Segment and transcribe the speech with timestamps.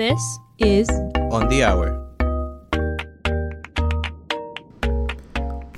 [0.00, 0.88] This is
[1.30, 1.92] On the Hour.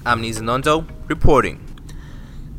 [0.06, 1.58] I'm Nizanando reporting.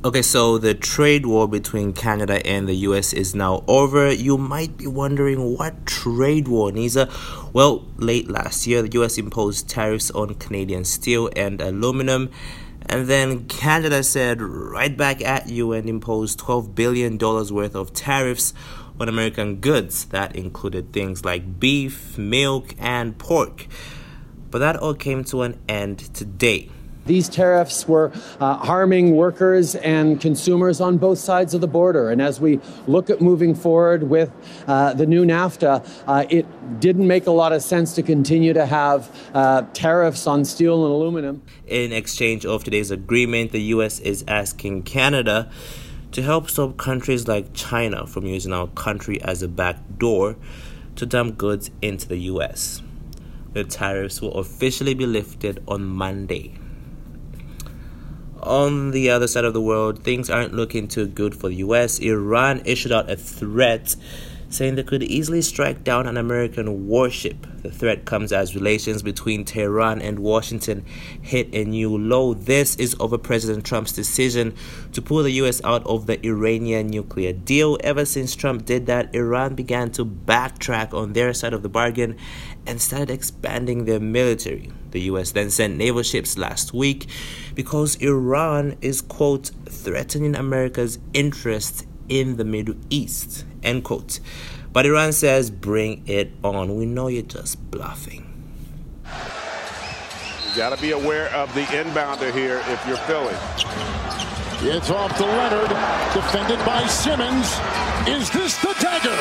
[0.04, 4.12] Okay, so the trade war between Canada and the US is now over.
[4.12, 7.08] You might be wondering what trade war, Niza?
[7.54, 12.30] Well, late last year, the US imposed tariffs on Canadian steel and aluminum.
[12.86, 18.54] And then Canada said right back at you and imposed $12 billion worth of tariffs
[19.00, 20.06] on American goods.
[20.06, 23.68] That included things like beef, milk, and pork.
[24.52, 26.70] But that all came to an end today.
[27.06, 32.10] These tariffs were uh, harming workers and consumers on both sides of the border.
[32.10, 34.32] And as we look at moving forward with
[34.68, 36.46] uh, the new NAFTA, uh, it
[36.80, 40.94] didn't make a lot of sense to continue to have uh, tariffs on steel and
[40.94, 41.42] aluminum.
[41.68, 44.00] In exchange of today's agreement, the U.S.
[44.00, 45.52] is asking Canada
[46.14, 50.38] to help stop countries like China from using our country as a back door
[50.96, 52.82] to dump goods into the U.S.
[53.52, 56.60] The tariffs will officially be lifted on Monday
[58.44, 62.00] on the other side of the world, things aren't looking too good for the US.
[62.00, 63.96] Iran issued out a threat
[64.54, 67.48] saying they could easily strike down an American warship.
[67.64, 70.86] The threat comes as relations between Tehran and Washington
[71.22, 72.34] hit a new low.
[72.34, 74.54] This is over President Trump's decision
[74.92, 77.78] to pull the US out of the Iranian nuclear deal.
[77.84, 82.18] Ever since Trump did that, Iran began to backtrack on their side of the bargain
[82.68, 84.72] and started expanding their military.
[84.92, 87.08] The US then sent naval ships last week
[87.56, 94.20] because Iran is, quote, threatening America's interests in the Middle East, end quote.
[94.72, 96.76] But Iran says, bring it on.
[96.76, 98.26] We know you're just bluffing.
[99.06, 103.36] You got to be aware of the inbounder here if you're Philly.
[104.66, 105.70] It's off to Leonard,
[106.14, 107.48] defended by Simmons.
[108.08, 109.13] Is this the dagger?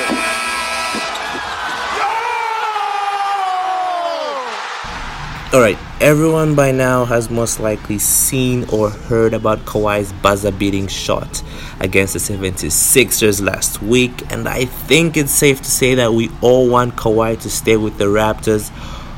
[5.55, 11.43] Alright, everyone by now has most likely seen or heard about Kawhi's buzzer beating shot
[11.79, 16.71] against the 76ers last week, and I think it's safe to say that we all
[16.71, 18.71] want Kawhi to stay with the Raptors,